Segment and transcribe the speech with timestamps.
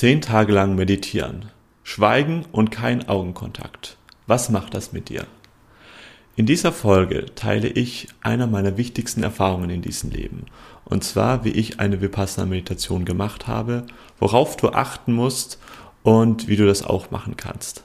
[0.00, 1.50] Zehn Tage lang meditieren.
[1.82, 3.98] Schweigen und kein Augenkontakt.
[4.26, 5.26] Was macht das mit dir?
[6.36, 10.46] In dieser Folge teile ich einer meiner wichtigsten Erfahrungen in diesem Leben.
[10.86, 13.84] Und zwar, wie ich eine Vipassana-Meditation gemacht habe,
[14.18, 15.58] worauf du achten musst
[16.02, 17.84] und wie du das auch machen kannst.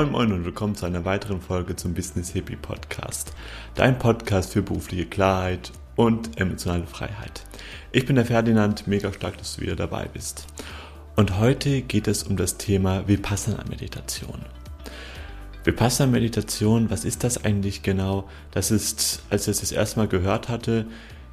[0.00, 3.34] Moin Moin und willkommen zu einer weiteren Folge zum Business Hippie Podcast.
[3.74, 7.44] Dein Podcast für berufliche Klarheit und emotionale Freiheit.
[7.92, 10.46] Ich bin der Ferdinand, mega stark, dass du wieder dabei bist.
[11.16, 14.40] Und heute geht es um das Thema Vipassana Meditation.
[15.64, 18.26] Vipassana Meditation, was ist das eigentlich genau?
[18.52, 20.86] Das ist, als ich es das erste Mal gehört hatte,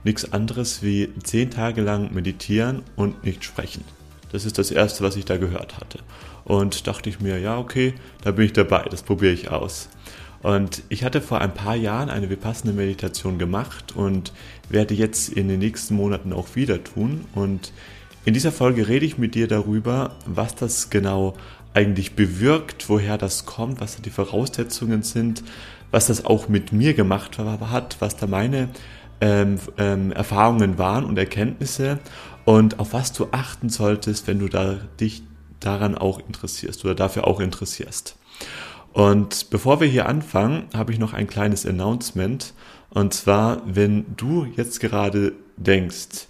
[0.04, 3.86] nichts anderes wie zehn Tage lang meditieren und nicht sprechen.
[4.32, 6.00] Das ist das erste, was ich da gehört hatte.
[6.44, 9.90] Und dachte ich mir, ja, okay, da bin ich dabei, das probiere ich aus.
[10.44, 14.34] Und ich hatte vor ein paar Jahren eine vipassana Meditation gemacht und
[14.70, 17.26] werde jetzt in den nächsten Monaten auch wieder tun.
[17.34, 17.74] Und
[18.26, 21.36] in dieser Folge rede ich mit dir darüber, was das genau
[21.74, 25.44] eigentlich bewirkt, woher das kommt, was da die Voraussetzungen sind,
[25.92, 28.70] was das auch mit mir gemacht hat, was da meine
[29.22, 32.00] ähm, ähm, Erfahrungen waren und Erkenntnisse
[32.48, 35.22] und auf was du achten solltest, wenn du da dich
[35.60, 38.16] daran auch interessierst oder dafür auch interessierst.
[38.94, 42.54] Und bevor wir hier anfangen, habe ich noch ein kleines Announcement.
[42.90, 46.28] Und zwar, wenn du jetzt gerade denkst,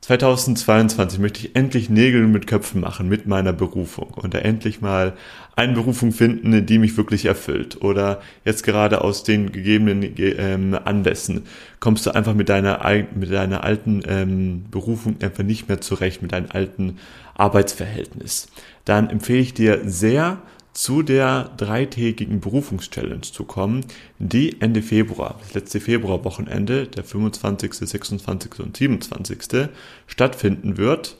[0.00, 5.12] 2022 möchte ich endlich Nägel mit Köpfen machen mit meiner Berufung und da endlich mal
[5.56, 7.82] eine Berufung finden, die mich wirklich erfüllt.
[7.82, 11.42] Oder jetzt gerade aus den gegebenen ähm, Anlässen
[11.80, 12.80] kommst du einfach mit deiner,
[13.14, 16.98] mit deiner alten ähm, Berufung einfach nicht mehr zurecht, mit deinem alten
[17.34, 18.48] Arbeitsverhältnis.
[18.84, 20.42] Dann empfehle ich dir sehr,
[20.74, 23.86] zu der dreitägigen Berufungschallenge zu kommen,
[24.18, 28.58] die Ende Februar, das letzte Februarwochenende, der 25., 26.
[28.58, 29.68] und 27.
[30.08, 31.16] stattfinden wird.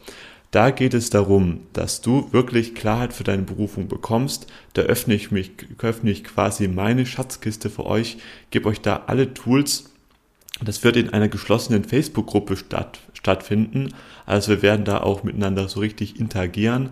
[0.54, 4.46] Da geht es darum, dass du wirklich Klarheit für deine Berufung bekommst.
[4.74, 8.18] Da öffne ich mich, öffne ich quasi meine Schatzkiste für euch,
[8.52, 9.90] gebe euch da alle Tools.
[10.64, 13.94] Das wird in einer geschlossenen Facebook-Gruppe statt, stattfinden.
[14.26, 16.90] Also wir werden da auch miteinander so richtig interagieren.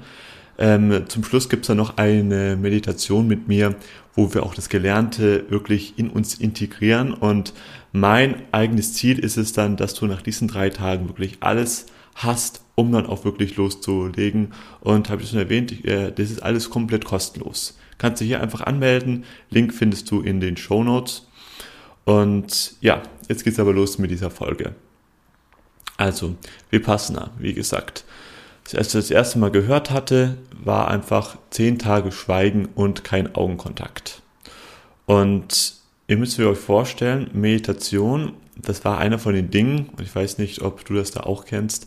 [0.59, 3.77] Ähm, zum Schluss gibt's dann noch eine Meditation mit mir,
[4.17, 7.15] wo wir auch das Gelernte wirklich in uns integrieren.
[7.15, 7.55] Und
[7.93, 11.87] mein eigenes Ziel ist es dann, dass du nach diesen drei Tagen wirklich alles
[12.17, 14.53] hast, um dann auch wirklich loszulegen.
[14.81, 17.79] Und habe ich schon erwähnt, ich, äh, das ist alles komplett kostenlos.
[17.99, 19.25] Kannst du hier einfach anmelden.
[19.51, 21.29] Link findest du in den Show Notes.
[22.05, 24.75] Und ja, jetzt geht's aber los mit dieser Folge.
[25.97, 26.37] Also,
[26.71, 28.05] Vipassana, wie gesagt
[28.75, 34.23] als ich das erste Mal gehört hatte, war einfach zehn Tage Schweigen und kein Augenkontakt.
[35.07, 35.75] Und
[36.07, 40.63] ihr müsst euch vorstellen, Meditation, das war einer von den Dingen, und ich weiß nicht,
[40.63, 41.87] ob du das da auch kennst,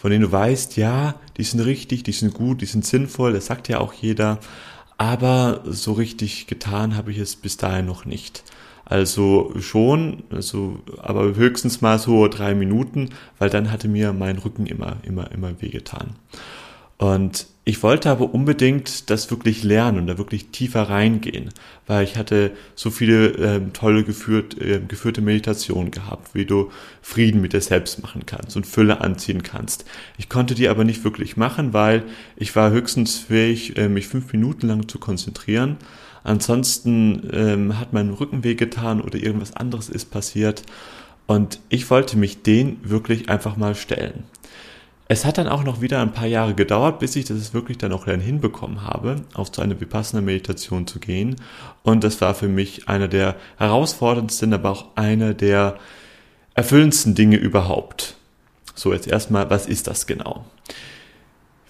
[0.00, 3.46] von denen du weißt, ja, die sind richtig, die sind gut, die sind sinnvoll, das
[3.46, 4.38] sagt ja auch jeder,
[4.96, 8.42] aber so richtig getan habe ich es bis dahin noch nicht.
[8.86, 14.64] Also schon, also, aber höchstens mal so drei Minuten, weil dann hatte mir mein Rücken
[14.64, 16.16] immer, immer, immer wehgetan.
[17.00, 21.48] Und ich wollte aber unbedingt das wirklich lernen und da wirklich tiefer reingehen,
[21.86, 27.40] weil ich hatte so viele ähm, tolle geführt, äh, geführte Meditationen gehabt, wie du Frieden
[27.40, 29.86] mit dir selbst machen kannst und Fülle anziehen kannst.
[30.18, 32.02] Ich konnte die aber nicht wirklich machen, weil
[32.36, 35.78] ich war höchstens fähig, äh, mich fünf Minuten lang zu konzentrieren
[36.22, 40.62] Ansonsten ähm, hat mein Rücken wehgetan oder irgendwas anderes ist passiert.
[41.26, 44.24] Und ich wollte mich den wirklich einfach mal stellen.
[45.12, 47.92] Es hat dann auch noch wieder ein paar Jahre gedauert, bis ich das wirklich dann
[47.92, 51.34] auch dann hinbekommen habe, auf so eine Vipassana-Meditation zu gehen.
[51.82, 55.78] Und das war für mich einer der herausforderndsten, aber auch einer der
[56.54, 58.14] erfüllendsten Dinge überhaupt.
[58.76, 60.44] So, jetzt erstmal, was ist das genau?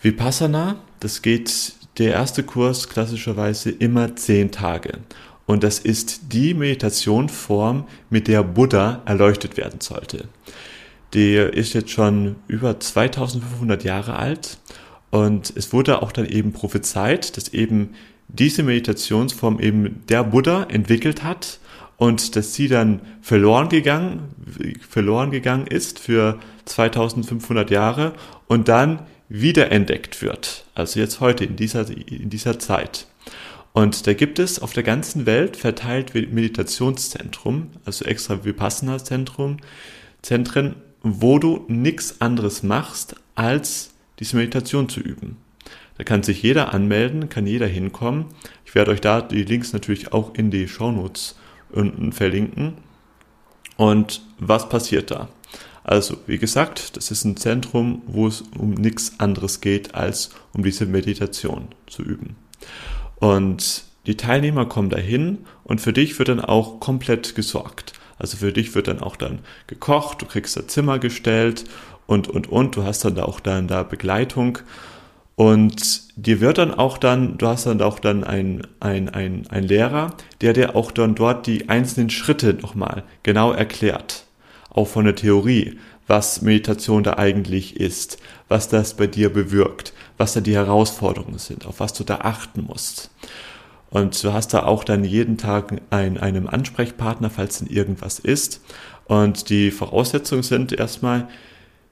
[0.02, 4.98] Vipassana, das geht der erste Kurs klassischerweise immer zehn Tage.
[5.46, 10.28] Und das ist die Meditationsform, mit der Buddha erleuchtet werden sollte.
[11.12, 14.58] Der ist jetzt schon über 2500 Jahre alt
[15.10, 17.94] und es wurde auch dann eben prophezeit, dass eben
[18.28, 21.58] diese Meditationsform eben der Buddha entwickelt hat
[21.96, 24.34] und dass sie dann verloren gegangen,
[24.88, 28.12] verloren gegangen ist für 2500 Jahre
[28.46, 30.64] und dann wiederentdeckt wird.
[30.74, 33.06] Also jetzt heute in dieser, in dieser Zeit.
[33.72, 39.58] Und da gibt es auf der ganzen Welt verteilt Meditationszentrum, also extra Vipassana-Zentrum,
[40.22, 45.36] Zentren, wo du nichts anderes machst, als diese Meditation zu üben.
[45.96, 48.26] Da kann sich jeder anmelden, kann jeder hinkommen.
[48.64, 51.36] Ich werde euch da die Links natürlich auch in die Shownotes
[51.70, 52.74] unten verlinken.
[53.76, 55.28] Und was passiert da?
[55.84, 60.62] Also, wie gesagt, das ist ein Zentrum, wo es um nichts anderes geht, als um
[60.62, 62.36] diese Meditation zu üben.
[63.16, 67.92] Und die Teilnehmer kommen dahin und für dich wird dann auch komplett gesorgt.
[68.20, 71.64] Also für dich wird dann auch dann gekocht, du kriegst da Zimmer gestellt
[72.06, 74.58] und, und, und, du hast dann da auch dann da Begleitung
[75.40, 79.64] und dir wird dann auch dann, du hast dann auch dann ein, ein, ein, ein
[79.64, 80.12] Lehrer,
[80.42, 84.26] der dir auch dann dort die einzelnen Schritte nochmal genau erklärt.
[84.68, 88.18] Auch von der Theorie, was Meditation da eigentlich ist,
[88.48, 92.64] was das bei dir bewirkt, was da die Herausforderungen sind, auf was du da achten
[92.64, 93.10] musst.
[93.90, 98.62] Und du hast da auch dann jeden Tag ein, einen Ansprechpartner, falls denn irgendwas ist.
[99.06, 101.28] Und die Voraussetzungen sind erstmal,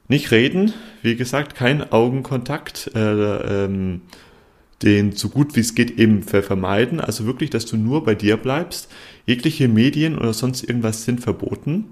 [0.08, 0.72] nicht reden,
[1.02, 4.00] wie gesagt, kein Augenkontakt, äh, ähm,
[4.82, 7.00] den so gut wie es geht eben vermeiden.
[7.00, 8.90] Also wirklich, dass du nur bei dir bleibst.
[9.26, 11.84] Jegliche Medien oder sonst irgendwas sind verboten.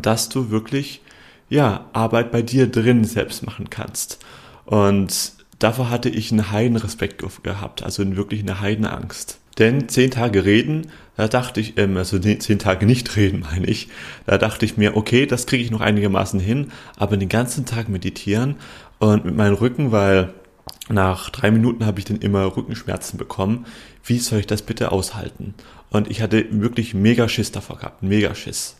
[0.00, 1.00] Dass du wirklich,
[1.48, 4.20] ja, Arbeit bei dir drin selbst machen kannst.
[4.64, 9.38] Und davor hatte ich einen Heidenrespekt gehabt, also wirklich eine Heidenangst.
[9.58, 13.88] Denn zehn Tage reden, da dachte ich, ähm, also zehn Tage nicht reden, meine ich,
[14.26, 17.88] da dachte ich mir, okay, das kriege ich noch einigermaßen hin, aber den ganzen Tag
[17.88, 18.56] meditieren
[18.98, 20.32] und mit meinem Rücken, weil
[20.88, 23.66] nach drei Minuten habe ich dann immer Rückenschmerzen bekommen.
[24.04, 25.54] Wie soll ich das bitte aushalten?
[25.90, 28.76] Und ich hatte wirklich mega Schiss davor gehabt, mega Schiss.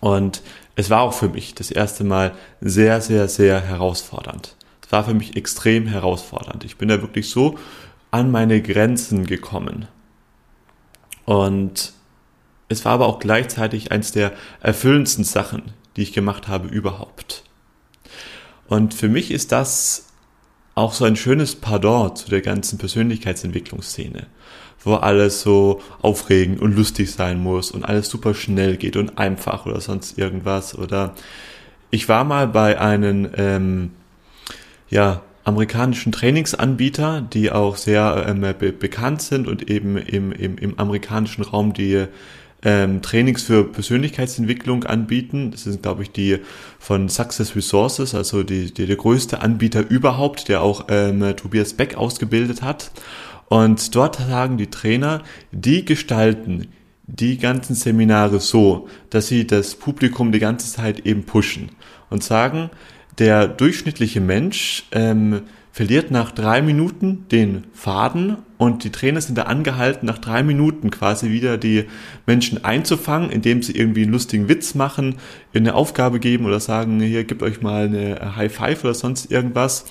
[0.00, 0.42] Und
[0.76, 4.56] es war auch für mich das erste Mal sehr, sehr, sehr herausfordernd.
[4.94, 6.62] War für mich extrem herausfordernd.
[6.62, 7.58] Ich bin da wirklich so
[8.12, 9.88] an meine Grenzen gekommen.
[11.24, 11.92] Und
[12.68, 17.42] es war aber auch gleichzeitig eins der erfüllendsten Sachen, die ich gemacht habe überhaupt.
[18.68, 20.10] Und für mich ist das
[20.76, 24.28] auch so ein schönes Pardon zu der ganzen Persönlichkeitsentwicklungsszene,
[24.84, 29.66] wo alles so aufregend und lustig sein muss und alles super schnell geht und einfach
[29.66, 30.78] oder sonst irgendwas.
[30.78, 31.16] Oder
[31.90, 33.90] ich war mal bei einem ähm,
[34.88, 40.78] ja amerikanischen Trainingsanbieter, die auch sehr ähm, be bekannt sind und eben im, im, im
[40.78, 42.06] amerikanischen Raum die
[42.62, 45.50] ähm, Trainings für Persönlichkeitsentwicklung anbieten.
[45.50, 46.38] Das sind, glaube ich, die
[46.78, 51.96] von Success Resources, also die, die, der größte Anbieter überhaupt, der auch ähm, Tobias Beck
[51.96, 52.90] ausgebildet hat.
[53.48, 55.22] Und dort sagen die Trainer,
[55.52, 56.68] die gestalten
[57.06, 61.68] die ganzen Seminare so, dass sie das Publikum die ganze Zeit eben pushen
[62.08, 62.70] und sagen,
[63.18, 69.42] der durchschnittliche Mensch ähm, verliert nach drei Minuten den Faden und die Trainer sind da
[69.42, 71.86] angehalten, nach drei Minuten quasi wieder die
[72.26, 75.16] Menschen einzufangen, indem sie irgendwie einen lustigen Witz machen,
[75.52, 79.86] eine Aufgabe geben oder sagen, hier, gebt euch mal eine High Five oder sonst irgendwas,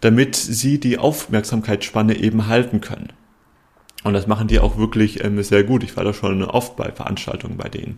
[0.00, 3.08] damit sie die Aufmerksamkeitsspanne eben halten können.
[4.02, 5.82] Und das machen die auch wirklich ähm, sehr gut.
[5.82, 7.96] Ich war da schon oft bei Veranstaltungen bei denen.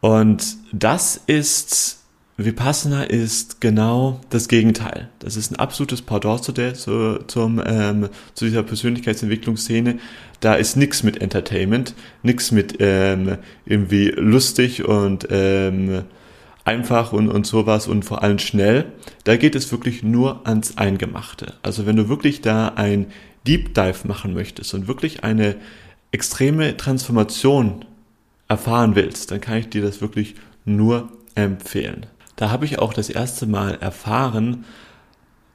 [0.00, 2.01] Und das ist
[2.38, 5.10] Vipassana ist genau das Gegenteil.
[5.18, 9.98] Das ist ein absolutes Pendant zu, der, zu, zum, ähm, zu dieser Persönlichkeitsentwicklungsszene.
[10.40, 13.36] Da ist nichts mit Entertainment, nichts mit ähm,
[13.66, 16.04] irgendwie lustig und ähm,
[16.64, 18.86] einfach und, und sowas und vor allem schnell.
[19.24, 21.54] Da geht es wirklich nur ans Eingemachte.
[21.62, 23.06] Also wenn du wirklich da ein
[23.46, 25.56] Deep Dive machen möchtest und wirklich eine
[26.12, 27.84] extreme Transformation
[28.48, 33.08] erfahren willst, dann kann ich dir das wirklich nur empfehlen da habe ich auch das
[33.08, 34.64] erste Mal erfahren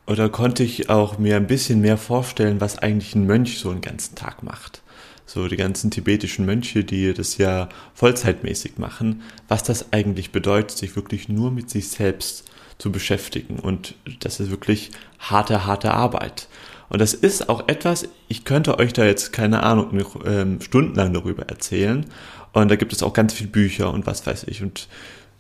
[0.06, 3.82] oder konnte ich auch mir ein bisschen mehr vorstellen, was eigentlich ein Mönch so einen
[3.82, 4.82] ganzen Tag macht.
[5.26, 10.96] So die ganzen tibetischen Mönche, die das ja vollzeitmäßig machen, was das eigentlich bedeutet, sich
[10.96, 13.60] wirklich nur mit sich selbst zu beschäftigen.
[13.60, 16.48] Und das ist wirklich harte, harte Arbeit.
[16.90, 21.44] Und das ist auch etwas, ich könnte euch da jetzt keine Ahnung, ähm, stundenlang darüber
[21.44, 22.06] erzählen.
[22.54, 24.64] Und da gibt es auch ganz viele Bücher und was weiß ich.
[24.64, 24.88] Und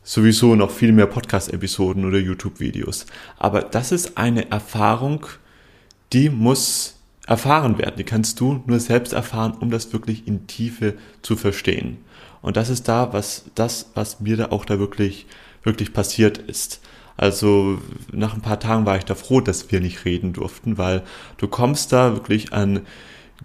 [0.07, 3.07] sowieso noch viel mehr Podcast-Episoden oder YouTube-Videos.
[3.37, 5.25] Aber das ist eine Erfahrung,
[6.13, 6.95] die muss
[7.27, 7.95] erfahren werden.
[7.97, 11.97] Die kannst du nur selbst erfahren, um das wirklich in Tiefe zu verstehen.
[12.41, 15.25] Und das ist da, was, das, was mir da auch da wirklich,
[15.63, 16.79] wirklich passiert ist.
[17.17, 17.81] Also
[18.13, 21.03] nach ein paar Tagen war ich da froh, dass wir nicht reden durften, weil
[21.35, 22.81] du kommst da wirklich an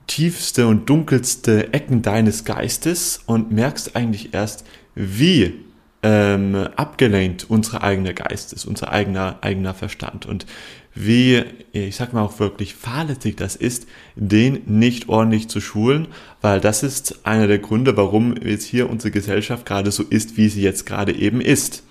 [0.06, 4.64] tiefste und dunkelste Ecken deines Geistes und merkst eigentlich erst,
[4.94, 5.54] wie
[6.02, 10.26] ähm, abgelenkt unser eigener Geist ist, unser eigener, eigener Verstand.
[10.26, 10.46] Und
[10.94, 16.08] wie, ich sag mal auch wirklich fahrlässig das ist, den nicht ordentlich zu schulen,
[16.40, 20.48] weil das ist einer der Gründe, warum jetzt hier unsere Gesellschaft gerade so ist, wie
[20.48, 21.84] sie jetzt gerade eben ist.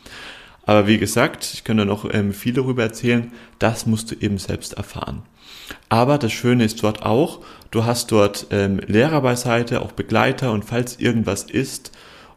[0.65, 4.73] Aber wie gesagt, ich könnte noch ähm, viel darüber erzählen, das musst du eben selbst
[4.73, 5.23] erfahren.
[5.89, 7.39] Aber das Schöne ist dort auch,
[7.71, 11.91] du hast dort ähm, Lehrer beiseite, auch Begleiter und falls irgendwas ist,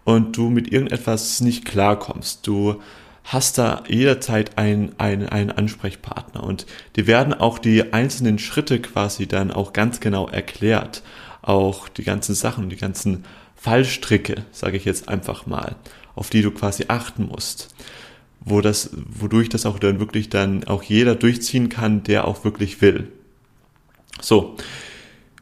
[0.04, 2.46] und du mit irgendetwas nicht klarkommst.
[2.46, 2.80] Du
[3.24, 9.26] hast da jederzeit einen, einen, einen Ansprechpartner und dir werden auch die einzelnen Schritte quasi
[9.26, 11.02] dann auch ganz genau erklärt.
[11.40, 13.24] Auch die ganzen Sachen, die ganzen
[13.56, 15.76] Fallstricke, sage ich jetzt einfach mal,
[16.14, 17.74] auf die du quasi achten musst.
[18.40, 22.82] Wo das, wodurch das auch dann wirklich dann auch jeder durchziehen kann, der auch wirklich
[22.82, 23.08] will.
[24.20, 24.56] So.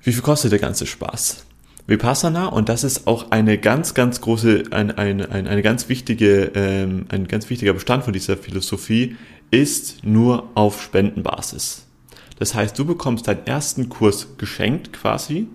[0.05, 1.45] Wie viel kostet der ganze Spaß?
[1.93, 6.51] Vipassana und das ist auch eine ganz, ganz große, ein, ein, ein, eine ganz wichtige,
[6.55, 9.17] ähm, ein ganz wichtiger Bestand von dieser Philosophie
[9.51, 11.87] ist nur auf Spendenbasis.
[12.39, 15.49] Das heißt, du bekommst deinen ersten Kurs geschenkt quasi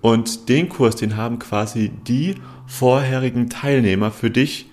[0.00, 2.34] und den Kurs, den haben quasi die
[2.66, 4.66] vorherigen Teilnehmer für dich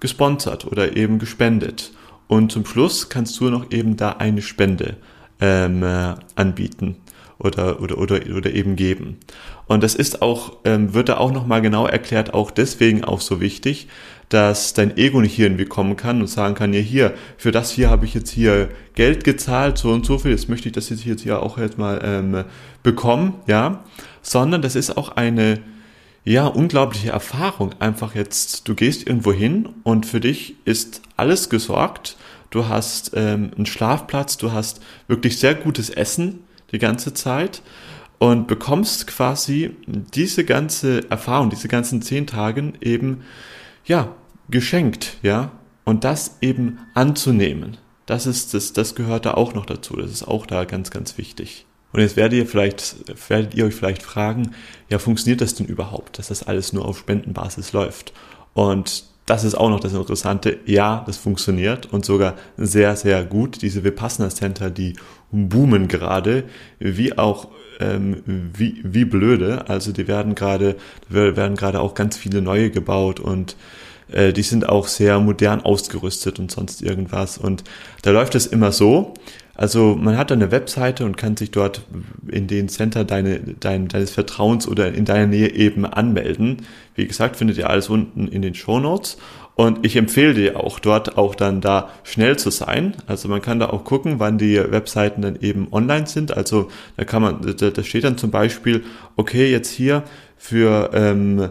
[0.00, 1.92] gesponsert oder eben gespendet.
[2.26, 4.96] Und zum Schluss kannst du noch eben da eine Spende
[5.40, 6.96] ähm, äh, anbieten
[7.38, 9.18] oder, oder, oder, oder eben geben.
[9.72, 13.40] Und das ist auch, ähm, wird da auch nochmal genau erklärt, auch deswegen auch so
[13.40, 13.88] wichtig,
[14.28, 17.70] dass dein Ego nicht hier irgendwie kommen kann und sagen kann, ja hier, für das
[17.70, 20.90] hier habe ich jetzt hier Geld gezahlt, so und so viel, jetzt möchte ich das
[20.90, 22.44] jetzt hier auch jetzt mal ähm,
[22.82, 23.82] bekommen, ja,
[24.20, 25.60] sondern das ist auch eine,
[26.24, 27.74] ja, unglaubliche Erfahrung.
[27.78, 32.16] Einfach jetzt, du gehst irgendwo hin und für dich ist alles gesorgt.
[32.50, 36.40] Du hast ähm, einen Schlafplatz, du hast wirklich sehr gutes Essen,
[36.72, 37.62] die ganze Zeit
[38.22, 43.22] und bekommst quasi diese ganze Erfahrung, diese ganzen zehn Tagen eben,
[43.84, 44.14] ja,
[44.48, 45.50] geschenkt, ja,
[45.82, 47.78] und das eben anzunehmen.
[48.06, 49.96] Das ist, das, das gehört da auch noch dazu.
[49.96, 51.66] Das ist auch da ganz, ganz wichtig.
[51.92, 52.94] Und jetzt werdet ihr vielleicht,
[53.28, 54.52] werdet ihr euch vielleicht fragen,
[54.88, 58.12] ja, funktioniert das denn überhaupt, dass das alles nur auf Spendenbasis läuft?
[58.54, 60.58] Und das ist auch noch das Interessante.
[60.66, 63.62] Ja, das funktioniert und sogar sehr, sehr gut.
[63.62, 64.94] Diese Vipassana Center, die
[65.30, 66.44] boomen gerade,
[66.78, 67.48] wie auch
[67.80, 69.68] ähm, wie, wie blöde.
[69.68, 70.76] Also die werden gerade,
[71.08, 73.56] werden gerade auch ganz viele neue gebaut und
[74.10, 77.38] äh, die sind auch sehr modern ausgerüstet und sonst irgendwas.
[77.38, 77.64] Und
[78.02, 79.14] da läuft es immer so.
[79.54, 81.82] Also man hat eine Webseite und kann sich dort
[82.26, 86.66] in den Center deine, dein, deines Vertrauens oder in deiner Nähe eben anmelden.
[86.94, 89.18] Wie gesagt, findet ihr alles unten in den Show Notes.
[89.54, 92.96] Und ich empfehle dir auch dort auch dann da schnell zu sein.
[93.06, 96.34] Also man kann da auch gucken, wann die Webseiten dann eben online sind.
[96.34, 98.82] Also da kann man, da, da steht dann zum Beispiel,
[99.16, 100.04] okay, jetzt hier
[100.38, 101.50] für ähm,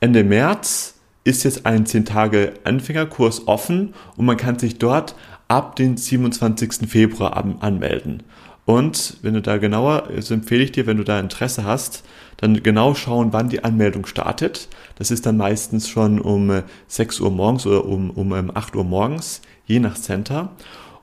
[0.00, 0.94] Ende März
[1.24, 5.14] ist jetzt ein 10 Tage Anfängerkurs offen und man kann sich dort
[5.48, 6.88] ab den 27.
[6.88, 8.22] Februar anmelden.
[8.66, 12.04] Und wenn du da genauer, so empfehle ich dir, wenn du da Interesse hast,
[12.36, 14.68] dann genau schauen, wann die Anmeldung startet.
[14.96, 18.78] Das ist dann meistens schon um 6 äh, Uhr morgens oder um, um 8 ähm,
[18.78, 20.50] Uhr morgens, je nach Center.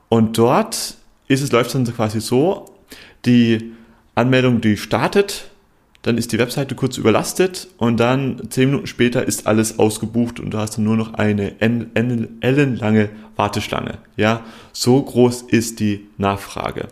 [0.08, 2.66] Und dort ist es, läuft es dann quasi so,
[3.24, 3.72] die
[4.14, 5.50] Anmeldung, die startet,
[6.06, 10.54] dann ist die Webseite kurz überlastet und dann zehn Minuten später ist alles ausgebucht und
[10.54, 13.98] du hast dann nur noch eine ellenlange Warteschlange.
[14.16, 16.86] Ja, so groß ist die Nachfrage.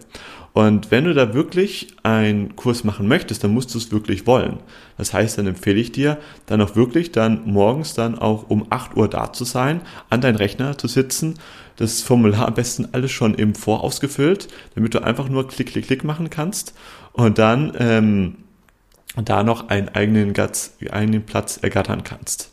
[0.52, 4.58] Und wenn du da wirklich einen Kurs machen möchtest, dann musst du es wirklich wollen.
[4.98, 8.96] Das heißt, dann empfehle ich dir, dann auch wirklich dann morgens dann auch um 8
[8.96, 9.80] Uhr da zu sein,
[10.10, 11.38] an deinen Rechner zu sitzen,
[11.76, 15.86] das Formular am besten alles schon im Voraus gefüllt, damit du einfach nur Klick, Klick,
[15.86, 16.74] Klick machen kannst
[17.12, 18.36] und dann ähm,
[19.16, 22.50] da noch einen eigenen, Gatz, eigenen Platz ergattern kannst.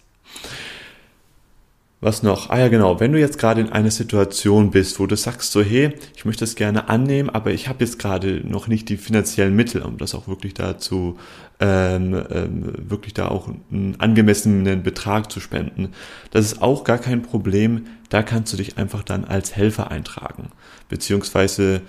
[2.04, 2.50] Was noch?
[2.50, 3.00] Ah ja, genau.
[3.00, 6.44] Wenn du jetzt gerade in einer Situation bist, wo du sagst so, hey, ich möchte
[6.44, 10.16] das gerne annehmen, aber ich habe jetzt gerade noch nicht die finanziellen Mittel, um das
[10.16, 11.20] auch wirklich dazu,
[11.60, 15.90] ähm, ähm, wirklich da auch einen angemessenen Betrag zu spenden.
[16.32, 17.86] Das ist auch gar kein Problem.
[18.10, 20.50] Da kannst du dich einfach dann als Helfer eintragen.
[20.90, 21.84] Beziehungsweise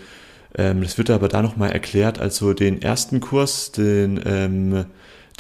[0.57, 2.21] ähm, das wird aber da nochmal erklärt.
[2.21, 4.85] Also den ersten Kurs, den, ähm,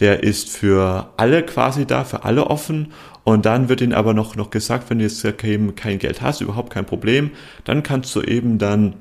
[0.00, 2.92] der ist für alle quasi da, für alle offen.
[3.24, 6.40] Und dann wird ihnen aber noch, noch gesagt, wenn du jetzt kein, kein Geld hast,
[6.40, 7.30] überhaupt kein Problem,
[7.64, 8.94] dann kannst du eben dann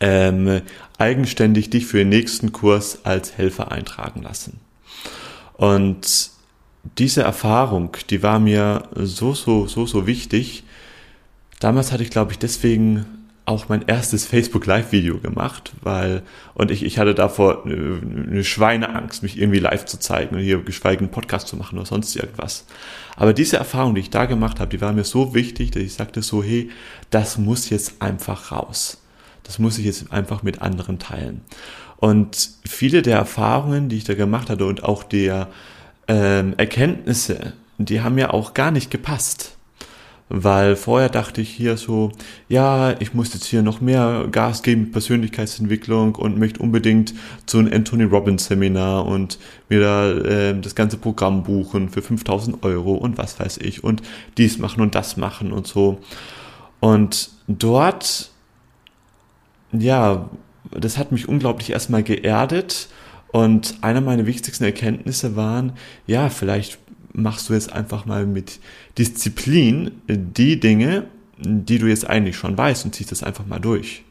[0.00, 0.60] ähm,
[0.98, 4.60] eigenständig dich für den nächsten Kurs als Helfer eintragen lassen.
[5.54, 6.30] Und
[6.98, 10.64] diese Erfahrung, die war mir so, so, so, so wichtig.
[11.60, 13.06] Damals hatte ich, glaube ich, deswegen
[13.46, 16.22] auch mein erstes Facebook Live Video gemacht, weil
[16.54, 21.00] und ich, ich hatte davor eine Schweineangst, mich irgendwie live zu zeigen und hier geschweige
[21.00, 22.66] einen Podcast zu machen oder sonst irgendwas.
[23.14, 25.94] Aber diese Erfahrung, die ich da gemacht habe, die war mir so wichtig, dass ich
[25.94, 26.70] sagte so, hey,
[27.10, 29.00] das muss jetzt einfach raus.
[29.44, 31.42] Das muss ich jetzt einfach mit anderen teilen.
[31.98, 35.48] Und viele der Erfahrungen, die ich da gemacht hatte und auch der
[36.08, 39.55] ähm, Erkenntnisse, die haben mir auch gar nicht gepasst
[40.28, 42.10] weil vorher dachte ich hier so,
[42.48, 47.14] ja, ich muss jetzt hier noch mehr Gas geben mit Persönlichkeitsentwicklung und möchte unbedingt
[47.46, 52.64] zu einem Anthony Robbins Seminar und mir da äh, das ganze Programm buchen für 5000
[52.64, 54.02] Euro und was weiß ich und
[54.36, 56.00] dies machen und das machen und so.
[56.80, 58.30] Und dort,
[59.72, 60.28] ja,
[60.72, 62.88] das hat mich unglaublich erstmal geerdet
[63.28, 65.72] und einer meiner wichtigsten Erkenntnisse waren,
[66.06, 66.78] ja, vielleicht
[67.16, 68.60] machst du jetzt einfach mal mit
[68.98, 71.06] Disziplin die Dinge,
[71.38, 74.04] die du jetzt eigentlich schon weißt und ziehst das einfach mal durch.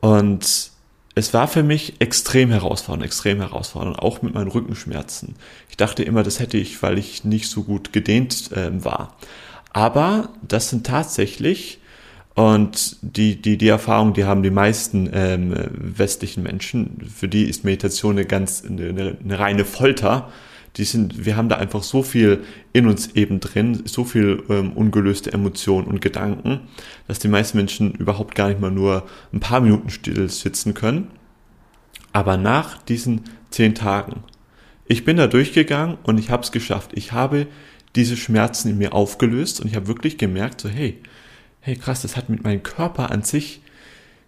[0.00, 0.70] Und
[1.14, 5.34] es war für mich extrem herausfordernd, extrem herausfordernd, auch mit meinen Rückenschmerzen.
[5.70, 9.16] Ich dachte immer, das hätte ich, weil ich nicht so gut gedehnt äh, war.
[9.72, 11.80] Aber das sind tatsächlich
[12.36, 17.64] und die, die, die Erfahrung, die haben die meisten ähm, westlichen Menschen, für die ist
[17.64, 20.30] Meditation eine ganz, eine, eine reine Folter.
[20.76, 24.72] Die sind, wir haben da einfach so viel in uns eben drin, so viel ähm,
[24.72, 26.60] ungelöste Emotionen und Gedanken,
[27.08, 31.08] dass die meisten Menschen überhaupt gar nicht mal nur ein paar Minuten still sitzen können.
[32.12, 34.24] Aber nach diesen zehn Tagen,
[34.86, 36.90] ich bin da durchgegangen und ich habe es geschafft.
[36.94, 37.46] Ich habe
[37.96, 41.00] diese Schmerzen in mir aufgelöst und ich habe wirklich gemerkt, so hey,
[41.60, 43.62] hey krass, das hat mit meinem Körper an sich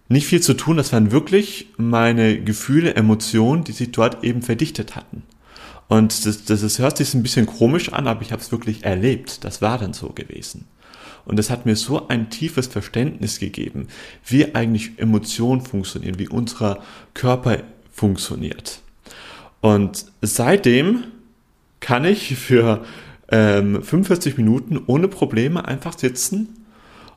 [0.09, 0.77] nicht viel zu tun.
[0.77, 5.23] Das waren wirklich meine Gefühle, Emotionen, die sich dort eben verdichtet hatten.
[5.89, 8.85] Und das, das, das hört sich ein bisschen komisch an, aber ich habe es wirklich
[8.85, 9.43] erlebt.
[9.43, 10.65] Das war dann so gewesen.
[11.25, 13.87] Und das hat mir so ein tiefes Verständnis gegeben,
[14.25, 16.81] wie eigentlich Emotionen funktionieren, wie unser
[17.13, 18.81] Körper funktioniert.
[19.61, 21.05] Und seitdem
[21.79, 22.85] kann ich für
[23.31, 26.65] ähm, 45 Minuten ohne Probleme einfach sitzen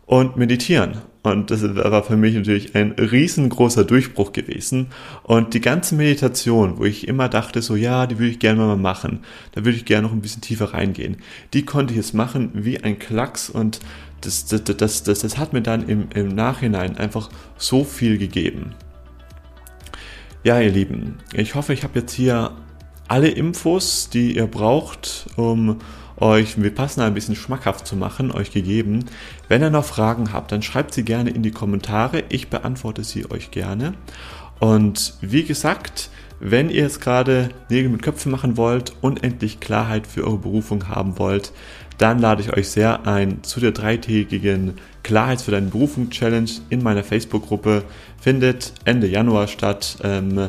[0.06, 1.02] und meditieren.
[1.22, 4.88] Und das war für mich natürlich ein riesengroßer Durchbruch gewesen.
[5.22, 8.76] Und die ganze Meditation, wo ich immer dachte, so ja, die würde ich gerne mal
[8.76, 9.20] machen,
[9.52, 11.18] da würde ich gerne noch ein bisschen tiefer reingehen,
[11.54, 13.78] die konnte ich jetzt machen wie ein Klacks und
[14.20, 18.74] das, das, das, das, das hat mir dann im, im Nachhinein einfach so viel gegeben.
[20.44, 22.50] Ja, ihr Lieben, ich hoffe, ich habe jetzt hier
[23.06, 25.78] alle Infos, die ihr braucht, um
[26.16, 29.04] euch Vipassana ein bisschen schmackhaft zu machen, euch gegeben.
[29.48, 32.24] Wenn ihr noch Fragen habt, dann schreibt sie gerne in die Kommentare.
[32.28, 33.94] Ich beantworte sie euch gerne.
[34.60, 40.06] Und wie gesagt, wenn ihr jetzt gerade Nägel mit Köpfen machen wollt und endlich Klarheit
[40.06, 41.52] für eure Berufung haben wollt,
[41.98, 46.82] dann lade ich euch sehr ein zu der dreitägigen Klarheit für deine Berufung Challenge in
[46.82, 47.84] meiner Facebook-Gruppe.
[48.20, 49.98] Findet Ende Januar statt.
[50.02, 50.48] Ähm,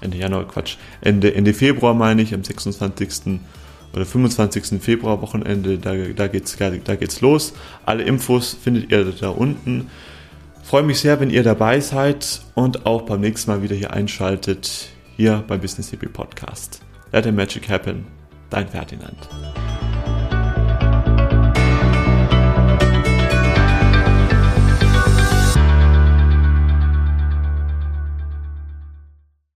[0.00, 0.76] Ende Januar, Quatsch.
[1.00, 3.40] Ende, Ende Februar meine ich, am 26
[3.92, 4.80] oder 25.
[4.82, 7.54] Februar Wochenende, da, da, geht's, da geht's los.
[7.84, 9.90] Alle Infos findet ihr da unten.
[10.62, 14.88] Freue mich sehr, wenn ihr dabei seid und auch beim nächsten Mal wieder hier einschaltet,
[15.16, 16.80] hier beim Business Hippie Podcast.
[17.12, 18.04] Let the Magic Happen,
[18.50, 19.28] dein Ferdinand.